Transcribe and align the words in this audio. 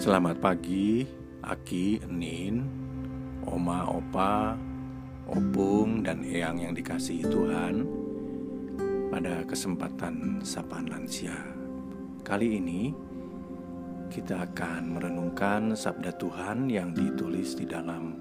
Selamat 0.00 0.40
pagi, 0.40 1.04
Aki, 1.44 2.08
Nin, 2.08 2.64
Oma, 3.44 3.84
Opa, 3.84 4.56
Opung, 5.28 6.00
dan 6.00 6.24
Eyang 6.24 6.56
yang 6.56 6.72
dikasihi 6.72 7.28
Tuhan. 7.28 7.84
Pada 9.12 9.44
kesempatan 9.44 10.40
Sapaan 10.40 10.88
Lansia 10.88 11.36
Kali 12.24 12.56
ini 12.56 12.96
kita 14.08 14.48
akan 14.48 14.96
merenungkan 14.96 15.76
Sabda 15.76 16.16
Tuhan 16.16 16.72
yang 16.72 16.96
ditulis 16.96 17.52
di 17.60 17.68
dalam 17.68 18.16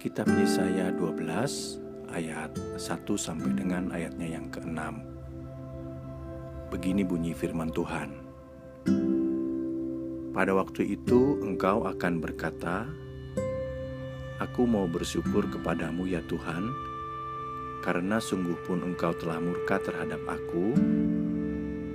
Kitab 0.00 0.32
Yesaya 0.32 0.96
12 0.96 2.08
ayat 2.08 2.56
1 2.56 2.80
sampai 3.20 3.52
dengan 3.52 3.92
ayatnya 3.92 4.40
yang 4.40 4.48
ke-6 4.48 4.80
Begini 6.72 7.04
bunyi 7.04 7.36
firman 7.36 7.68
Tuhan 7.68 8.21
pada 10.32 10.56
waktu 10.56 10.96
itu 10.96 11.36
engkau 11.44 11.84
akan 11.84 12.24
berkata, 12.24 12.88
Aku 14.40 14.64
mau 14.66 14.88
bersyukur 14.88 15.46
kepadamu 15.46 16.08
ya 16.08 16.24
Tuhan, 16.26 16.72
karena 17.84 18.18
sungguh 18.18 18.58
pun 18.66 18.82
engkau 18.82 19.14
telah 19.14 19.38
murka 19.38 19.78
terhadap 19.78 20.18
aku, 20.26 20.74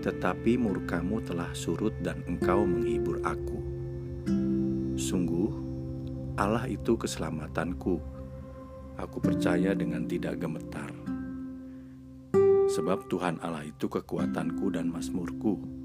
tetapi 0.05 0.55
murkamu 0.55 1.19
telah 1.25 1.51
surut 1.51 1.91
dan 2.05 2.23
engkau 2.29 2.63
menghibur 2.63 3.19
aku. 3.25 3.59
Sungguh, 4.95 5.51
Allah 6.39 6.69
itu 6.69 6.95
keselamatanku. 6.95 7.99
Aku 8.97 9.17
percaya 9.19 9.75
dengan 9.75 10.07
tidak 10.07 10.39
gemetar. 10.39 10.89
Sebab 12.67 13.09
Tuhan 13.09 13.41
Allah 13.41 13.65
itu 13.65 13.89
kekuatanku 13.89 14.73
dan 14.73 14.89
masmurku 14.89 15.76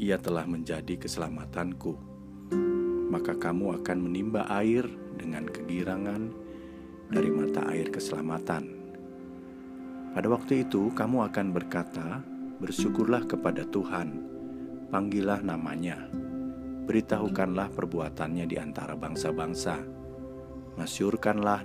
ia 0.00 0.16
telah 0.16 0.48
menjadi 0.48 0.96
keselamatanku. 0.96 1.92
Maka 3.12 3.36
kamu 3.36 3.84
akan 3.84 3.98
menimba 4.00 4.48
air 4.48 4.88
dengan 5.20 5.44
kegirangan 5.44 6.32
dari 7.12 7.28
mata 7.28 7.68
air 7.68 7.92
keselamatan. 7.92 8.80
Pada 10.16 10.26
waktu 10.32 10.64
itu, 10.64 10.88
kamu 10.96 11.28
akan 11.28 11.52
berkata, 11.52 12.24
"Bersyukurlah 12.64 13.28
kepada 13.28 13.68
Tuhan, 13.68 14.24
panggillah 14.88 15.44
namanya, 15.44 16.08
beritahukanlah 16.88 17.68
perbuatannya 17.76 18.48
di 18.48 18.56
antara 18.56 18.96
bangsa-bangsa, 18.96 19.84
masyurkanlah 20.80 21.62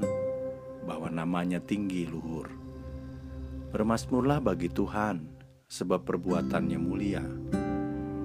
bahwa 0.83 1.07
namanya 1.07 1.63
tinggi 1.63 2.03
luhur. 2.03 2.51
Bermasmurlah 3.71 4.43
bagi 4.43 4.67
Tuhan, 4.67 5.23
sebab 5.71 6.03
perbuatannya 6.03 6.77
mulia." 6.77 7.23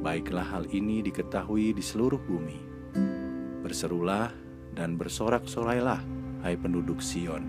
Baiklah 0.00 0.48
hal 0.48 0.64
ini 0.72 1.04
diketahui 1.04 1.76
di 1.76 1.84
seluruh 1.84 2.16
bumi. 2.24 2.56
Berserulah 3.60 4.32
dan 4.72 4.96
bersorak-sorailah, 4.96 6.00
hai 6.40 6.56
penduduk 6.56 7.04
Sion, 7.04 7.44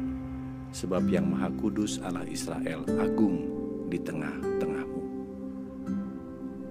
sebab 0.75 1.07
yang 1.07 1.31
Maha 1.31 1.47
Kudus 1.55 2.03
Allah 2.03 2.27
Israel 2.27 2.83
agung 2.99 3.47
di 3.87 3.95
tengah-tengahmu. 4.03 5.03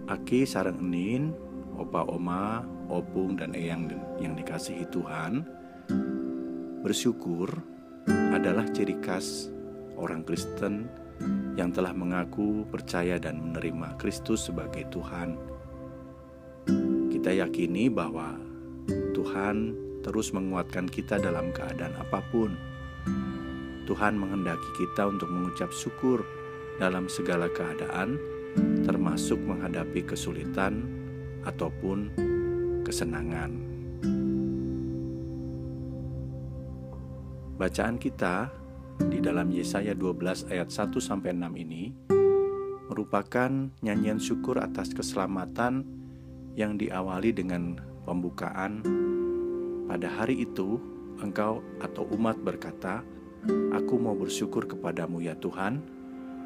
Aki 0.05 0.45
sarang 0.45 0.84
enin, 0.84 1.33
opa 1.81 2.05
oma, 2.12 2.61
opung 2.92 3.41
dan 3.41 3.56
eyang 3.56 3.89
yang 4.20 4.36
dikasihi 4.36 4.84
Tuhan, 4.92 5.48
bersyukur 6.84 7.56
adalah 8.36 8.69
ciri 8.69 9.01
khas 9.01 9.48
orang 9.97 10.28
Kristen 10.28 10.92
yang 11.56 11.73
telah 11.73 11.97
mengaku 11.97 12.69
percaya 12.69 13.17
dan 13.17 13.41
menerima 13.41 13.97
Kristus 13.97 14.45
sebagai 14.45 14.84
Tuhan 14.92 15.59
kita 17.21 17.37
yakini 17.37 17.93
bahwa 17.93 18.41
Tuhan 19.13 19.77
terus 20.01 20.33
menguatkan 20.33 20.89
kita 20.89 21.20
dalam 21.20 21.53
keadaan 21.53 21.92
apa 22.01 22.25
pun. 22.33 22.57
Tuhan 23.85 24.17
menghendaki 24.17 24.64
kita 24.81 25.05
untuk 25.05 25.29
mengucap 25.29 25.69
syukur 25.69 26.25
dalam 26.80 27.13
segala 27.13 27.53
keadaan, 27.53 28.17
termasuk 28.89 29.36
menghadapi 29.36 30.01
kesulitan 30.09 30.89
ataupun 31.45 32.09
kesenangan. 32.89 33.53
Bacaan 37.61 38.01
kita 38.01 38.48
di 39.13 39.20
dalam 39.20 39.53
Yesaya 39.53 39.92
12 39.92 40.48
ayat 40.48 40.73
1 40.73 40.97
sampai 40.97 41.36
6 41.36 41.53
ini 41.69 41.92
merupakan 42.89 43.53
nyanyian 43.85 44.17
syukur 44.17 44.57
atas 44.57 44.97
keselamatan 44.97 45.99
yang 46.58 46.74
diawali 46.78 47.30
dengan 47.30 47.78
pembukaan 48.06 48.83
pada 49.86 50.06
hari 50.06 50.46
itu 50.46 50.78
engkau 51.20 51.62
atau 51.83 52.06
umat 52.16 52.38
berkata 52.40 53.02
aku 53.74 53.94
mau 54.00 54.14
bersyukur 54.16 54.66
kepadamu 54.66 55.22
ya 55.22 55.36
Tuhan 55.38 55.83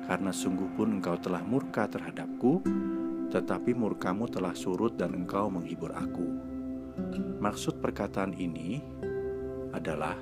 karena 0.05 0.33
sungguh 0.33 0.77
pun 0.77 1.01
engkau 1.01 1.17
telah 1.17 1.41
murka 1.41 1.89
terhadapku 1.89 2.61
tetapi 3.33 3.73
murkamu 3.73 4.29
telah 4.29 4.53
surut 4.53 4.95
dan 4.95 5.17
engkau 5.17 5.49
menghibur 5.49 5.91
aku 5.93 6.27
maksud 7.41 7.81
perkataan 7.81 8.37
ini 8.37 8.85
adalah 9.75 10.15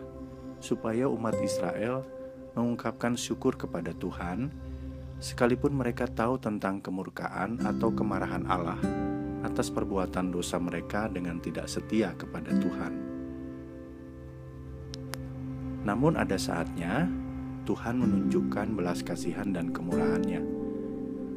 supaya 0.62 1.10
umat 1.10 1.36
Israel 1.42 2.06
mengungkapkan 2.54 3.18
syukur 3.18 3.58
kepada 3.58 3.92
Tuhan 3.92 4.48
sekalipun 5.18 5.74
mereka 5.74 6.08
tahu 6.08 6.38
tentang 6.40 6.80
kemurkaan 6.80 7.60
atau 7.62 7.92
kemarahan 7.92 8.46
Allah 8.48 8.80
atas 9.42 9.68
perbuatan 9.68 10.30
dosa 10.30 10.56
mereka 10.62 11.10
dengan 11.10 11.42
tidak 11.42 11.66
setia 11.66 12.14
kepada 12.14 12.54
Tuhan. 12.54 12.92
Namun 15.82 16.14
ada 16.14 16.38
saatnya 16.38 17.10
Tuhan 17.66 17.98
menunjukkan 17.98 18.74
belas 18.74 19.02
kasihan 19.02 19.50
dan 19.50 19.74
kemurahannya. 19.74 20.42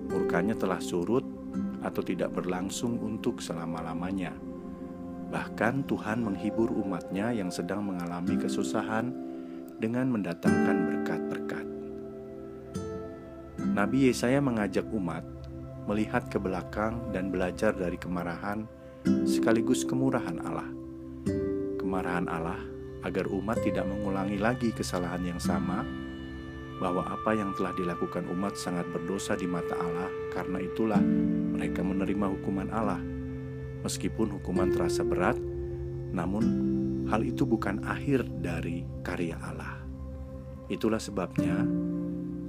Murkanya 0.09 0.53
telah 0.53 0.77
surut 0.77 1.25
atau 1.81 2.01
tidak 2.05 2.33
berlangsung 2.33 2.97
untuk 3.01 3.41
selama-lamanya. 3.41 4.33
Bahkan 5.33 5.89
Tuhan 5.89 6.21
menghibur 6.21 6.69
umatnya 6.69 7.33
yang 7.33 7.49
sedang 7.49 7.85
mengalami 7.85 8.37
kesusahan 8.37 9.09
dengan 9.81 10.13
mendatangkan 10.13 10.77
berkat-berkat. 10.87 11.65
Nabi 13.75 14.13
Yesaya 14.13 14.39
mengajak 14.39 14.85
umat 14.93 15.25
melihat 15.85 16.27
ke 16.29 16.41
belakang 16.41 17.13
dan 17.13 17.29
belajar 17.29 17.73
dari 17.73 17.97
kemarahan 17.97 18.65
sekaligus 19.25 19.85
kemurahan 19.85 20.41
Allah. 20.41 20.69
Kemarahan 21.77 22.25
Allah 22.25 22.57
agar 23.05 23.29
umat 23.29 23.61
tidak 23.61 23.85
mengulangi 23.85 24.41
lagi 24.41 24.73
kesalahan 24.73 25.21
yang 25.21 25.37
sama, 25.37 25.85
bahwa 26.81 27.05
apa 27.07 27.37
yang 27.37 27.53
telah 27.53 27.71
dilakukan 27.77 28.25
umat 28.33 28.57
sangat 28.57 28.89
berdosa 28.89 29.37
di 29.37 29.45
mata 29.45 29.77
Allah, 29.77 30.09
karena 30.33 30.57
itulah 30.59 30.99
mereka 31.55 31.85
menerima 31.85 32.25
hukuman 32.33 32.67
Allah. 32.73 32.99
Meskipun 33.85 34.41
hukuman 34.41 34.73
terasa 34.73 35.05
berat, 35.05 35.37
namun 36.09 36.43
hal 37.05 37.21
itu 37.21 37.45
bukan 37.45 37.85
akhir 37.85 38.25
dari 38.41 38.81
karya 39.05 39.37
Allah. 39.37 39.77
Itulah 40.65 40.97
sebabnya 40.97 41.61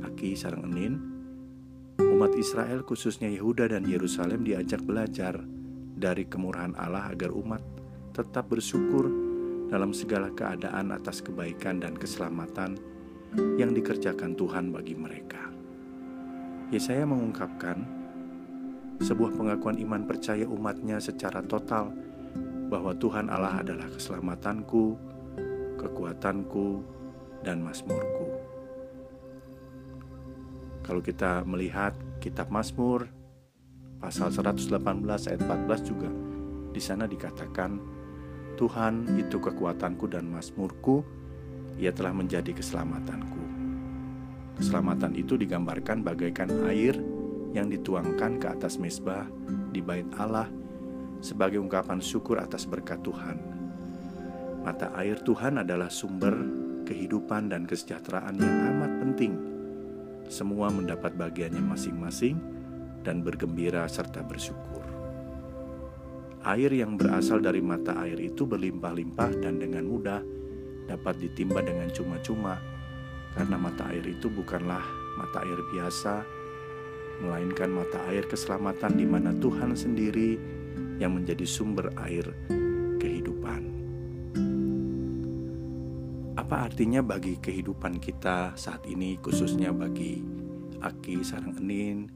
Aki 0.08 0.32
Sarang 0.32 0.72
Enin 0.72 1.15
Umat 2.16 2.32
Israel 2.32 2.80
khususnya 2.80 3.28
Yehuda 3.28 3.76
dan 3.76 3.84
Yerusalem 3.84 4.40
diajak 4.40 4.80
belajar 4.80 5.36
dari 6.00 6.24
kemurahan 6.24 6.72
Allah 6.80 7.12
agar 7.12 7.28
umat 7.28 7.60
tetap 8.16 8.48
bersyukur 8.48 9.04
dalam 9.68 9.92
segala 9.92 10.32
keadaan 10.32 10.96
atas 10.96 11.20
kebaikan 11.20 11.76
dan 11.76 11.92
keselamatan 11.92 12.80
yang 13.60 13.76
dikerjakan 13.76 14.32
Tuhan 14.32 14.72
bagi 14.72 14.96
mereka. 14.96 15.52
Yesaya 16.72 17.04
mengungkapkan 17.04 17.84
sebuah 19.04 19.36
pengakuan 19.36 19.76
iman 19.76 20.08
percaya 20.08 20.48
umatnya 20.48 20.96
secara 20.96 21.44
total 21.44 21.92
bahwa 22.72 22.96
Tuhan 22.96 23.28
Allah 23.28 23.60
adalah 23.60 23.92
keselamatanku, 23.92 24.96
kekuatanku, 25.76 26.80
dan 27.44 27.60
masmurku. 27.60 28.24
Kalau 30.80 31.02
kita 31.02 31.42
melihat 31.42 31.98
kitab 32.26 32.50
Mazmur 32.50 33.06
pasal 34.02 34.34
118 34.34 34.82
ayat 35.30 35.40
14 35.46 35.86
juga 35.86 36.10
di 36.74 36.82
sana 36.82 37.06
dikatakan 37.06 37.78
Tuhan 38.58 39.14
itu 39.14 39.38
kekuatanku 39.38 40.10
dan 40.10 40.26
mazmurku 40.26 41.06
ia 41.78 41.92
telah 41.94 42.10
menjadi 42.10 42.50
keselamatanku. 42.56 43.38
Keselamatan 44.58 45.12
itu 45.14 45.38
digambarkan 45.38 46.00
bagaikan 46.00 46.48
air 46.66 46.96
yang 47.52 47.68
dituangkan 47.68 48.40
ke 48.40 48.46
atas 48.48 48.80
mesbah 48.80 49.28
di 49.70 49.84
bait 49.84 50.08
Allah 50.16 50.48
sebagai 51.20 51.60
ungkapan 51.60 52.00
syukur 52.00 52.40
atas 52.40 52.66
berkat 52.66 53.04
Tuhan. 53.06 53.38
Mata 54.64 54.90
air 54.98 55.20
Tuhan 55.20 55.62
adalah 55.62 55.92
sumber 55.92 56.34
kehidupan 56.88 57.52
dan 57.52 57.68
kesejahteraan 57.68 58.34
yang 58.40 58.56
amat 58.72 58.92
penting 59.04 59.55
semua 60.28 60.68
mendapat 60.72 61.14
bagiannya 61.14 61.62
masing-masing 61.62 62.36
dan 63.06 63.22
bergembira 63.22 63.86
serta 63.86 64.22
bersyukur. 64.26 64.82
air 66.46 66.70
yang 66.70 66.94
berasal 66.94 67.42
dari 67.42 67.58
mata 67.58 67.98
air 68.06 68.22
itu 68.22 68.46
berlimpah-limpah 68.46 69.42
dan 69.42 69.58
dengan 69.58 69.82
mudah 69.82 70.22
dapat 70.86 71.18
ditimba 71.18 71.58
dengan 71.58 71.90
cuma-cuma, 71.90 72.62
karena 73.34 73.58
mata 73.58 73.90
air 73.90 74.06
itu 74.06 74.30
bukanlah 74.30 74.82
mata 75.18 75.42
air 75.42 75.58
biasa, 75.74 76.22
melainkan 77.26 77.74
mata 77.74 77.98
air 78.06 78.22
keselamatan 78.30 78.94
di 78.94 79.06
mana 79.10 79.34
Tuhan 79.34 79.74
sendiri 79.74 80.38
yang 81.02 81.18
menjadi 81.18 81.42
sumber 81.42 81.90
air 81.98 82.24
kehidupan. 83.02 83.75
Apa 86.46 86.70
artinya 86.70 87.02
bagi 87.02 87.42
kehidupan 87.42 87.98
kita 87.98 88.54
saat 88.54 88.86
ini, 88.86 89.18
khususnya 89.18 89.74
bagi 89.74 90.22
Aki, 90.78 91.26
Sarang 91.26 91.58
Enin, 91.58 92.06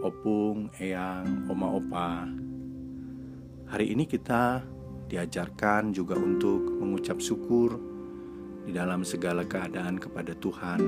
Opung, 0.00 0.72
Eyang, 0.80 1.44
Oma 1.52 1.76
Opa, 1.76 2.24
Hari 3.68 3.92
ini 3.92 4.08
kita 4.08 4.64
diajarkan 5.12 5.92
juga 5.92 6.16
untuk 6.16 6.72
mengucap 6.72 7.20
syukur 7.20 7.76
di 8.64 8.72
dalam 8.72 9.04
segala 9.04 9.44
keadaan 9.44 10.00
kepada 10.00 10.32
Tuhan, 10.40 10.80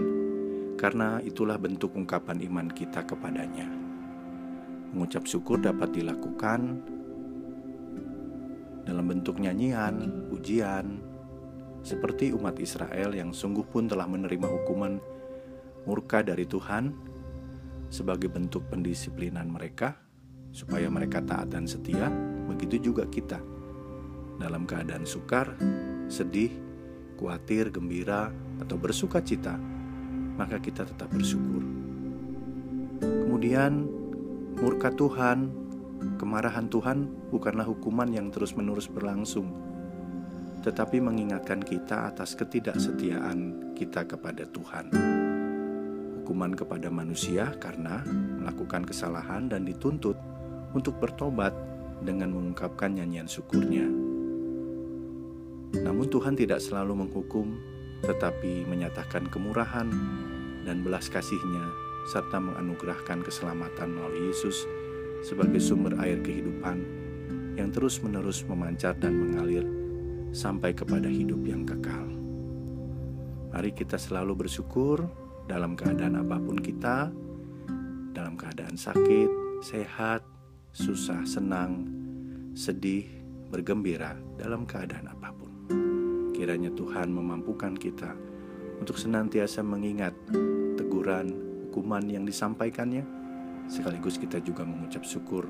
karena 0.80 1.20
itulah 1.20 1.60
bentuk 1.60 1.92
ungkapan 1.92 2.40
iman 2.40 2.72
kita 2.72 3.04
kepadanya. 3.04 3.68
Mengucap 4.96 5.28
syukur 5.28 5.60
dapat 5.60 5.92
dilakukan 5.92 6.80
dalam 8.88 9.04
bentuk 9.04 9.44
nyanyian, 9.44 10.24
pujian, 10.32 11.04
seperti 11.86 12.34
umat 12.34 12.58
Israel 12.58 13.14
yang 13.14 13.30
sungguh 13.30 13.62
pun 13.62 13.86
telah 13.86 14.10
menerima 14.10 14.50
hukuman 14.50 14.98
murka 15.86 16.26
dari 16.26 16.42
Tuhan 16.42 16.90
sebagai 17.86 18.26
bentuk 18.26 18.66
pendisiplinan 18.66 19.46
mereka 19.46 19.94
supaya 20.50 20.90
mereka 20.90 21.22
taat 21.22 21.54
dan 21.54 21.70
setia, 21.70 22.10
begitu 22.50 22.90
juga 22.90 23.06
kita. 23.06 23.38
Dalam 24.42 24.66
keadaan 24.66 25.06
sukar, 25.06 25.54
sedih, 26.10 26.50
khawatir, 27.14 27.70
gembira, 27.70 28.34
atau 28.58 28.74
bersuka 28.80 29.22
cita, 29.22 29.54
maka 30.34 30.58
kita 30.58 30.88
tetap 30.88 31.12
bersyukur. 31.12 31.60
Kemudian, 32.98 33.84
murka 34.58 34.90
Tuhan, 34.90 35.52
kemarahan 36.16 36.66
Tuhan 36.72 37.30
bukanlah 37.30 37.68
hukuman 37.68 38.08
yang 38.08 38.32
terus-menerus 38.32 38.88
berlangsung, 38.88 39.65
tetapi 40.66 40.98
mengingatkan 40.98 41.62
kita 41.62 42.10
atas 42.10 42.34
ketidaksetiaan 42.34 43.70
kita 43.78 44.02
kepada 44.02 44.42
Tuhan. 44.50 44.90
Hukuman 46.18 46.58
kepada 46.58 46.90
manusia 46.90 47.54
karena 47.62 48.02
melakukan 48.42 48.82
kesalahan 48.82 49.46
dan 49.46 49.62
dituntut 49.62 50.18
untuk 50.74 50.98
bertobat 50.98 51.54
dengan 52.02 52.34
mengungkapkan 52.34 52.98
nyanyian 52.98 53.30
syukurnya. 53.30 53.86
Namun 55.86 56.10
Tuhan 56.10 56.34
tidak 56.34 56.58
selalu 56.58 57.06
menghukum, 57.06 57.54
tetapi 58.02 58.66
menyatakan 58.66 59.30
kemurahan 59.30 59.86
dan 60.66 60.82
belas 60.82 61.06
kasihnya 61.06 61.62
serta 62.10 62.42
menganugerahkan 62.42 63.22
keselamatan 63.22 63.94
melalui 63.94 64.34
Yesus 64.34 64.66
sebagai 65.22 65.62
sumber 65.62 65.94
air 66.02 66.18
kehidupan 66.26 66.82
yang 67.54 67.70
terus-menerus 67.70 68.42
memancar 68.50 68.98
dan 68.98 69.14
mengalir 69.14 69.85
sampai 70.30 70.74
kepada 70.74 71.06
hidup 71.10 71.42
yang 71.46 71.62
kekal. 71.66 72.06
Mari 73.52 73.72
kita 73.72 73.96
selalu 73.96 74.46
bersyukur 74.46 75.06
dalam 75.46 75.78
keadaan 75.78 76.20
apa 76.20 76.36
pun 76.42 76.58
kita, 76.58 77.08
dalam 78.12 78.34
keadaan 78.36 78.76
sakit, 78.76 79.30
sehat, 79.62 80.20
susah, 80.76 81.24
senang, 81.24 81.88
sedih, 82.52 83.06
bergembira 83.48 84.16
dalam 84.36 84.66
keadaan 84.68 85.08
apa 85.08 85.32
pun. 85.32 85.52
Kiranya 86.36 86.68
Tuhan 86.72 87.08
memampukan 87.12 87.72
kita 87.72 88.12
untuk 88.76 89.00
senantiasa 89.00 89.64
mengingat 89.64 90.12
teguran, 90.76 91.32
hukuman 91.68 92.04
yang 92.08 92.24
disampaikannya, 92.24 93.04
sekaligus 93.68 94.20
kita 94.20 94.40
juga 94.40 94.64
mengucap 94.64 95.04
syukur 95.04 95.48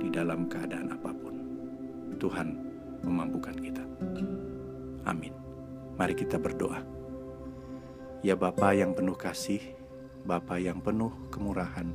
di 0.00 0.08
dalam 0.08 0.48
keadaan 0.48 0.92
apa 0.92 1.12
pun. 1.12 1.34
Tuhan 2.16 2.48
memampukan 3.04 3.56
kita. 3.56 3.87
Amin. 5.08 5.34
Mari 5.98 6.14
kita 6.14 6.38
berdoa. 6.38 6.84
Ya 8.22 8.34
Bapa 8.34 8.74
yang 8.74 8.94
penuh 8.98 9.14
kasih, 9.14 9.62
Bapa 10.26 10.58
yang 10.58 10.82
penuh 10.82 11.14
kemurahan, 11.30 11.86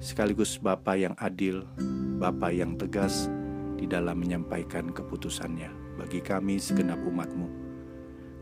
sekaligus 0.00 0.56
Bapa 0.56 0.96
yang 0.96 1.12
adil, 1.20 1.68
Bapa 2.16 2.48
yang 2.50 2.74
tegas 2.80 3.28
di 3.76 3.84
dalam 3.84 4.18
menyampaikan 4.18 4.90
keputusannya 4.90 5.98
bagi 6.00 6.18
kami 6.24 6.56
segenap 6.58 6.98
umatmu. 7.04 7.48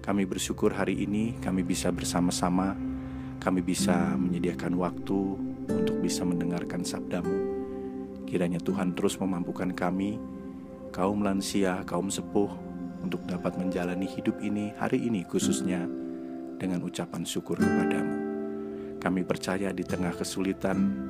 Kami 0.00 0.24
bersyukur 0.24 0.72
hari 0.72 1.04
ini 1.04 1.36
kami 1.44 1.60
bisa 1.60 1.92
bersama-sama, 1.92 2.72
kami 3.42 3.60
bisa 3.60 4.16
menyediakan 4.16 4.78
waktu 4.80 5.20
untuk 5.68 6.00
bisa 6.00 6.24
mendengarkan 6.24 6.86
sabdamu. 6.86 7.36
Kiranya 8.24 8.62
Tuhan 8.62 8.96
terus 8.96 9.18
memampukan 9.20 9.74
kami, 9.74 10.16
kaum 10.90 11.22
lansia, 11.22 11.86
kaum 11.86 12.10
sepuh, 12.10 12.50
untuk 13.00 13.24
dapat 13.24 13.56
menjalani 13.56 14.04
hidup 14.04 14.36
ini 14.44 14.74
hari 14.76 15.00
ini 15.00 15.24
khususnya 15.24 15.88
dengan 16.60 16.84
ucapan 16.84 17.24
syukur 17.24 17.56
kepadamu. 17.56 18.16
Kami 19.00 19.24
percaya 19.24 19.72
di 19.72 19.80
tengah 19.80 20.12
kesulitan, 20.12 21.08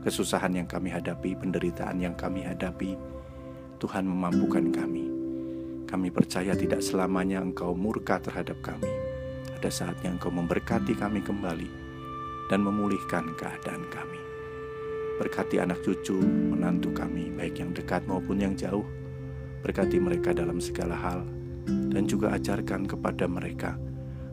kesusahan 0.00 0.56
yang 0.56 0.64
kami 0.64 0.88
hadapi, 0.88 1.36
penderitaan 1.36 2.00
yang 2.00 2.16
kami 2.16 2.40
hadapi, 2.40 2.96
Tuhan 3.76 4.08
memampukan 4.08 4.72
kami. 4.72 5.12
Kami 5.84 6.08
percaya 6.08 6.56
tidak 6.56 6.80
selamanya 6.80 7.44
Engkau 7.44 7.76
murka 7.76 8.16
terhadap 8.16 8.56
kami. 8.64 8.88
Ada 9.60 9.68
saatnya 9.68 10.16
Engkau 10.16 10.32
memberkati 10.32 10.96
kami 10.96 11.20
kembali 11.20 11.68
dan 12.48 12.64
memulihkan 12.64 13.36
keadaan 13.36 13.84
kami. 13.92 14.31
Berkati 15.20 15.60
anak 15.60 15.84
cucu, 15.84 16.16
menantu 16.16 16.92
kami, 16.94 17.28
baik 17.34 17.60
yang 17.60 17.72
dekat 17.76 18.04
maupun 18.08 18.40
yang 18.40 18.54
jauh. 18.56 18.84
Berkati 19.60 20.00
mereka 20.00 20.32
dalam 20.32 20.58
segala 20.58 20.96
hal 20.96 21.22
dan 21.92 22.08
juga 22.08 22.34
ajarkan 22.34 22.88
kepada 22.88 23.28
mereka 23.30 23.78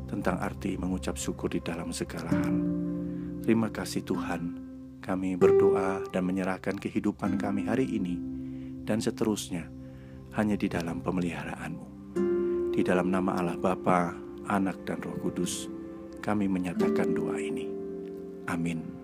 tentang 0.09 0.41
arti 0.41 0.73
mengucap 0.79 1.19
syukur 1.19 1.53
di 1.53 1.61
dalam 1.61 1.93
segala 1.93 2.33
hal. 2.33 2.55
Terima 3.45 3.69
kasih 3.69 4.01
Tuhan 4.01 4.57
kami 4.99 5.39
berdoa 5.39 6.03
dan 6.11 6.27
menyerahkan 6.27 6.75
kehidupan 6.75 7.39
kami 7.39 7.65
hari 7.65 7.87
ini 7.87 8.19
dan 8.83 8.99
seterusnya 8.99 9.69
hanya 10.37 10.57
di 10.57 10.67
dalam 10.69 11.01
pemeliharaanmu. 11.01 11.87
Di 12.73 12.81
dalam 12.85 13.09
nama 13.11 13.37
Allah 13.37 13.57
Bapa, 13.57 14.13
Anak 14.49 14.85
dan 14.85 15.01
Roh 15.01 15.17
Kudus, 15.19 15.67
kami 16.21 16.45
menyatakan 16.45 17.11
doa 17.13 17.37
ini. 17.37 17.67
Amin. 18.49 18.98